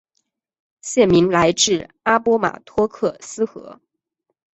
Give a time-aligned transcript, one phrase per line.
[0.81, 3.79] 县名来自阿波马托克斯河。